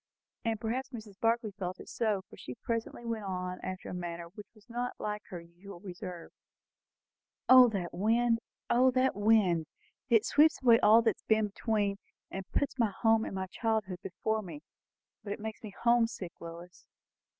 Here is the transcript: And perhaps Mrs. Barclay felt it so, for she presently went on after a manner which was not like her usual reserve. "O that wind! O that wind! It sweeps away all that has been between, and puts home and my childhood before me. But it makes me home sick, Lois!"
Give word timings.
And 0.43 0.59
perhaps 0.59 0.89
Mrs. 0.89 1.19
Barclay 1.19 1.51
felt 1.51 1.79
it 1.79 1.87
so, 1.87 2.23
for 2.27 2.35
she 2.35 2.55
presently 2.55 3.05
went 3.05 3.23
on 3.25 3.59
after 3.61 3.87
a 3.87 3.93
manner 3.93 4.29
which 4.29 4.47
was 4.55 4.67
not 4.67 4.93
like 4.99 5.21
her 5.27 5.39
usual 5.39 5.79
reserve. 5.79 6.31
"O 7.47 7.69
that 7.69 7.93
wind! 7.93 8.39
O 8.67 8.89
that 8.89 9.15
wind! 9.15 9.67
It 10.09 10.25
sweeps 10.25 10.59
away 10.63 10.79
all 10.79 11.03
that 11.03 11.17
has 11.17 11.23
been 11.27 11.49
between, 11.49 11.97
and 12.31 12.49
puts 12.51 12.73
home 12.81 13.25
and 13.25 13.35
my 13.35 13.45
childhood 13.45 13.99
before 14.01 14.41
me. 14.41 14.61
But 15.23 15.33
it 15.33 15.39
makes 15.39 15.61
me 15.61 15.69
home 15.83 16.07
sick, 16.07 16.31
Lois!" 16.39 16.87